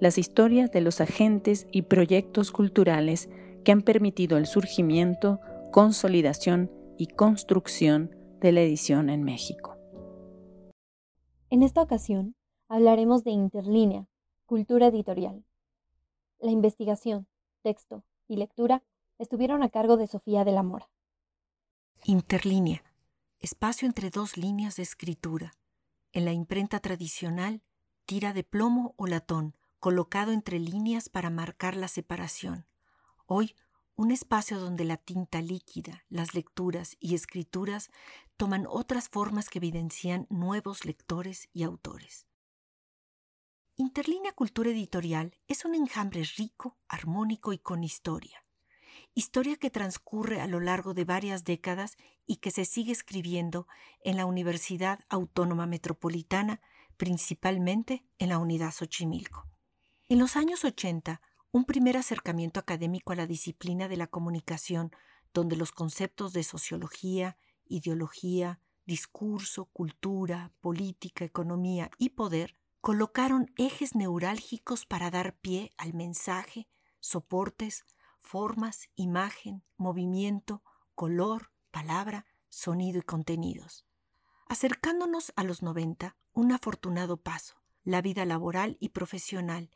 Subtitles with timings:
[0.00, 3.28] las historias de los agentes y proyectos culturales
[3.64, 5.40] que han permitido el surgimiento,
[5.70, 9.76] consolidación y construcción de la edición en México.
[11.50, 12.34] En esta ocasión
[12.68, 14.06] hablaremos de interlínea,
[14.46, 15.44] cultura editorial.
[16.38, 17.26] La investigación,
[17.62, 18.82] texto y lectura
[19.18, 20.88] estuvieron a cargo de Sofía de la Mora.
[22.04, 22.82] Interlínea,
[23.38, 25.52] espacio entre dos líneas de escritura.
[26.12, 27.60] En la imprenta tradicional,
[28.06, 32.66] tira de plomo o latón, colocado entre líneas para marcar la separación.
[33.26, 33.56] Hoy,
[33.96, 37.90] un espacio donde la tinta líquida, las lecturas y escrituras
[38.36, 42.26] toman otras formas que evidencian nuevos lectores y autores.
[43.76, 48.44] Interlínea Cultura Editorial es un enjambre rico, armónico y con historia.
[49.14, 53.66] Historia que transcurre a lo largo de varias décadas y que se sigue escribiendo
[54.04, 56.60] en la Universidad Autónoma Metropolitana,
[56.96, 59.49] principalmente en la Unidad Xochimilco.
[60.10, 61.20] En los años 80,
[61.52, 64.90] un primer acercamiento académico a la disciplina de la comunicación,
[65.32, 74.84] donde los conceptos de sociología, ideología, discurso, cultura, política, economía y poder colocaron ejes neurálgicos
[74.84, 76.66] para dar pie al mensaje,
[76.98, 77.84] soportes,
[78.18, 80.64] formas, imagen, movimiento,
[80.96, 83.86] color, palabra, sonido y contenidos.
[84.48, 89.70] Acercándonos a los 90, un afortunado paso, la vida laboral y profesional,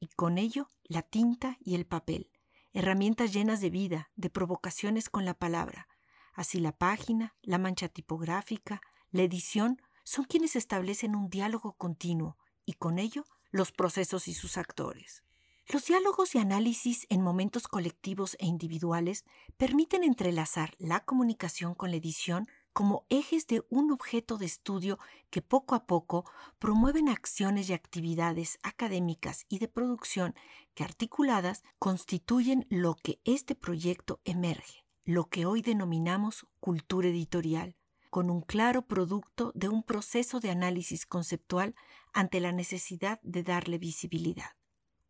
[0.00, 2.30] y con ello la tinta y el papel,
[2.72, 5.88] herramientas llenas de vida, de provocaciones con la palabra.
[6.34, 8.80] Así la página, la mancha tipográfica,
[9.10, 14.56] la edición son quienes establecen un diálogo continuo y con ello los procesos y sus
[14.56, 15.22] actores.
[15.70, 19.24] Los diálogos y análisis en momentos colectivos e individuales
[19.58, 24.98] permiten entrelazar la comunicación con la edición como ejes de un objeto de estudio
[25.30, 26.24] que poco a poco
[26.58, 30.34] promueven acciones y actividades académicas y de producción
[30.74, 37.76] que articuladas constituyen lo que este proyecto emerge, lo que hoy denominamos cultura editorial,
[38.10, 41.74] con un claro producto de un proceso de análisis conceptual
[42.12, 44.52] ante la necesidad de darle visibilidad.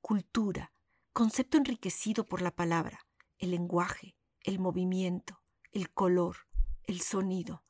[0.01, 0.73] Cultura,
[1.13, 3.07] concepto enriquecido por la palabra,
[3.39, 5.41] el lenguaje, el movimiento,
[5.71, 6.48] el color,
[6.89, 7.63] el sonido,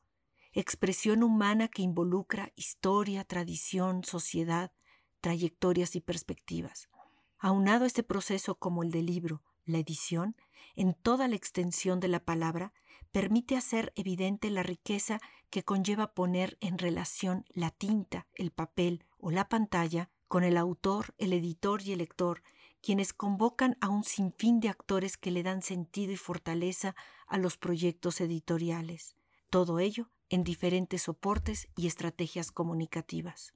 [0.53, 4.71] expresión humana que involucra historia, tradición, sociedad,
[5.19, 6.89] trayectorias y perspectivas.
[7.37, 10.37] Aunado este proceso como el del libro, la edición,
[10.77, 12.71] en toda la extensión de la palabra,
[13.11, 15.19] permite hacer evidente la riqueza
[15.49, 21.13] que conlleva poner en relación la tinta, el papel o la pantalla con el autor,
[21.17, 22.41] el editor y el lector,
[22.81, 26.95] quienes convocan a un sinfín de actores que le dan sentido y fortaleza
[27.27, 29.15] a los proyectos editoriales.
[29.49, 33.53] Todo ello en diferentes soportes y estrategias comunicativas.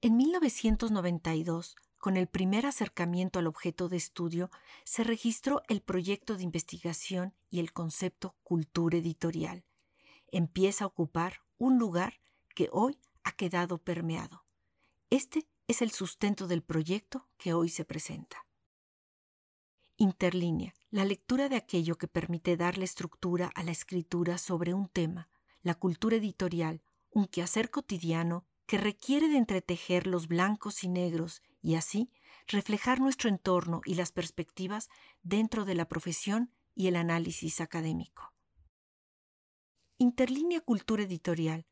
[0.00, 4.50] En 1992, con el primer acercamiento al objeto de estudio,
[4.84, 9.64] se registró el proyecto de investigación y el concepto cultura editorial.
[10.30, 12.20] Empieza a ocupar un lugar
[12.54, 14.44] que hoy ha quedado permeado.
[15.10, 18.46] Este es el sustento del proyecto que hoy se presenta.
[19.98, 25.28] Interlínea, la lectura de aquello que permite darle estructura a la escritura sobre un tema,
[25.62, 31.74] la cultura editorial, un quehacer cotidiano que requiere de entretejer los blancos y negros y
[31.74, 32.10] así
[32.46, 34.88] reflejar nuestro entorno y las perspectivas
[35.22, 38.32] dentro de la profesión y el análisis académico.
[39.98, 41.66] Interlínea Cultura Editorial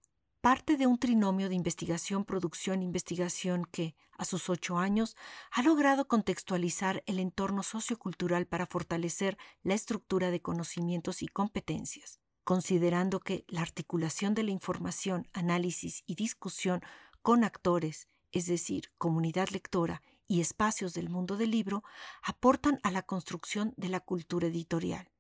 [0.47, 5.17] parte de un trinomio de investigación, producción, investigación que, a sus ocho años,
[5.51, 13.19] ha logrado contextualizar el entorno sociocultural para fortalecer la estructura de conocimientos y competencias, considerando
[13.19, 16.81] que la articulación de la información, análisis y discusión
[17.23, 21.83] con actores, es decir, comunidad lectora y espacios del mundo del libro,
[22.23, 25.11] aportan a la construcción de la cultura editorial.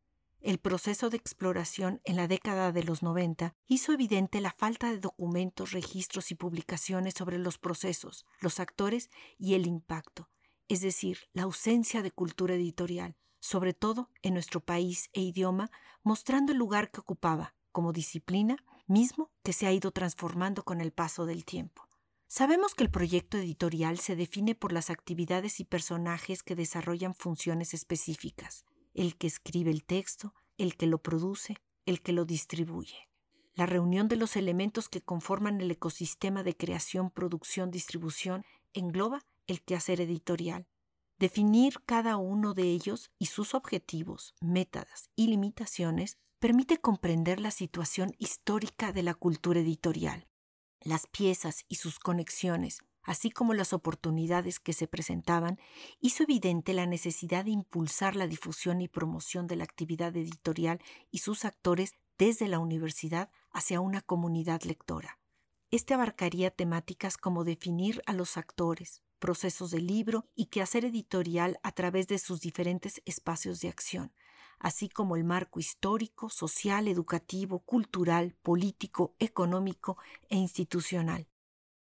[0.46, 5.00] El proceso de exploración en la década de los 90 hizo evidente la falta de
[5.00, 9.10] documentos, registros y publicaciones sobre los procesos, los actores
[9.40, 10.30] y el impacto,
[10.68, 15.72] es decir, la ausencia de cultura editorial, sobre todo en nuestro país e idioma,
[16.04, 18.56] mostrando el lugar que ocupaba como disciplina
[18.86, 21.88] mismo que se ha ido transformando con el paso del tiempo.
[22.28, 27.74] Sabemos que el proyecto editorial se define por las actividades y personajes que desarrollan funciones
[27.74, 28.64] específicas,
[28.96, 33.08] el que escribe el texto, el que lo produce, el que lo distribuye.
[33.54, 38.44] La reunión de los elementos que conforman el ecosistema de creación, producción, distribución
[38.74, 40.66] engloba el quehacer editorial.
[41.18, 48.14] Definir cada uno de ellos y sus objetivos, métodos y limitaciones permite comprender la situación
[48.18, 50.26] histórica de la cultura editorial,
[50.80, 55.58] las piezas y sus conexiones, así como las oportunidades que se presentaban,
[56.00, 60.80] hizo evidente la necesidad de impulsar la difusión y promoción de la actividad editorial
[61.10, 65.18] y sus actores desde la universidad hacia una comunidad lectora.
[65.70, 71.72] Este abarcaría temáticas como definir a los actores, procesos de libro y quehacer editorial a
[71.72, 74.12] través de sus diferentes espacios de acción,
[74.58, 79.96] así como el marco histórico, social, educativo, cultural, político, económico
[80.28, 81.28] e institucional.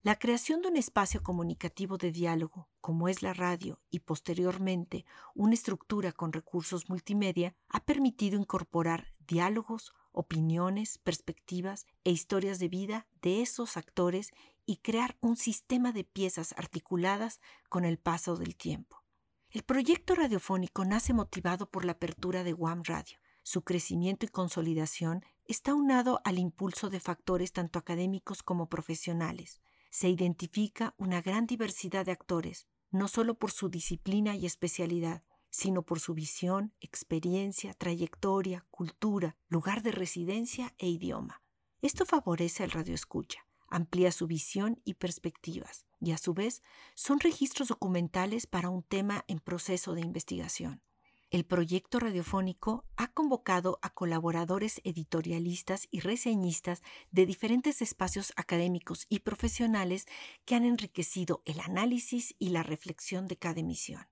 [0.07, 5.03] La creación de un espacio comunicativo de diálogo, como es la radio, y posteriormente
[5.35, 13.05] una estructura con recursos multimedia, ha permitido incorporar diálogos, opiniones, perspectivas e historias de vida
[13.21, 14.31] de esos actores
[14.65, 19.03] y crear un sistema de piezas articuladas con el paso del tiempo.
[19.49, 23.17] El proyecto radiofónico nace motivado por la apertura de WAM Radio.
[23.43, 29.59] Su crecimiento y consolidación está unado al impulso de factores tanto académicos como profesionales.
[29.89, 35.83] Se identifica una gran diversidad de actores, no solo por su disciplina y especialidad, sino
[35.83, 41.41] por su visión, experiencia, trayectoria, cultura, lugar de residencia e idioma.
[41.81, 46.61] Esto favorece al radioescucha, amplía su visión y perspectivas, y a su vez
[46.95, 50.81] son registros documentales para un tema en proceso de investigación.
[51.29, 56.81] El proyecto radiofónico ha convocado a colaboradores editorialistas y reseñistas
[57.11, 60.05] de diferentes espacios académicos y profesionales
[60.45, 64.07] que han enriquecido el análisis y la reflexión de cada emisión.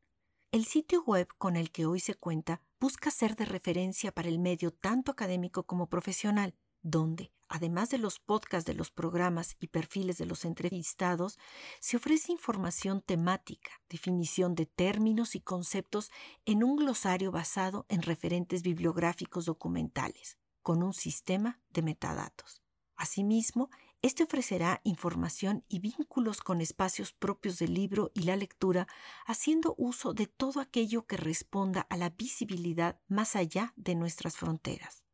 [0.52, 4.38] El sitio web con el que hoy se cuenta busca ser de referencia para el
[4.38, 10.18] medio tanto académico como profesional, donde, además de los podcasts de los programas y perfiles
[10.18, 11.38] de los entrevistados,
[11.80, 16.12] se ofrece información temática, definición de términos y conceptos
[16.46, 22.62] en un glosario basado en referentes bibliográficos documentales, con un sistema de metadatos.
[22.96, 23.70] Asimismo,
[24.02, 28.88] este ofrecerá información y vínculos con espacios propios del libro y la lectura,
[29.26, 35.05] haciendo uso de todo aquello que responda a la visibilidad más allá de nuestras fronteras.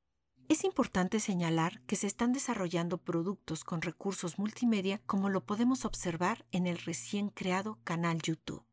[0.52, 6.46] Es importante señalar que se están desarrollando productos con recursos multimedia como lo podemos observar
[6.52, 8.66] en el recién creado canal YouTube.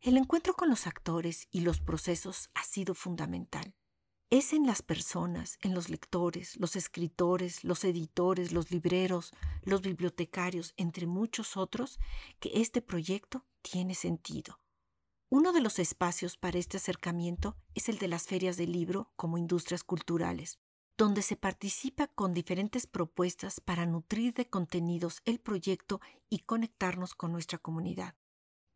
[0.00, 3.74] El encuentro con los actores y los procesos ha sido fundamental.
[4.30, 9.32] Es en las personas, en los lectores, los escritores, los editores, los libreros,
[9.62, 11.98] los bibliotecarios, entre muchos otros,
[12.38, 14.60] que este proyecto tiene sentido.
[15.30, 19.36] Uno de los espacios para este acercamiento es el de las ferias de libro como
[19.36, 20.60] industrias culturales,
[20.98, 27.30] donde se participa con diferentes propuestas para nutrir de contenidos el proyecto y conectarnos con
[27.30, 28.16] nuestra comunidad.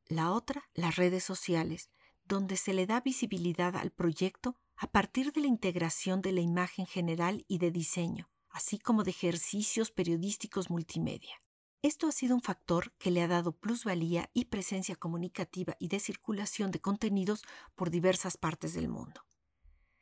[0.07, 1.91] La otra, las redes sociales,
[2.25, 6.87] donde se le da visibilidad al proyecto a partir de la integración de la imagen
[6.87, 11.43] general y de diseño, así como de ejercicios periodísticos multimedia.
[11.83, 15.99] Esto ha sido un factor que le ha dado plusvalía y presencia comunicativa y de
[15.99, 17.43] circulación de contenidos
[17.75, 19.23] por diversas partes del mundo.